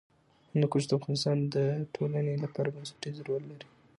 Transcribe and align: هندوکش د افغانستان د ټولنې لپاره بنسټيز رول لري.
هندوکش 0.51 0.83
د 0.87 0.91
افغانستان 0.99 1.37
د 1.55 1.55
ټولنې 1.95 2.33
لپاره 2.43 2.73
بنسټيز 2.75 3.15
رول 3.27 3.43
لري. 3.51 3.67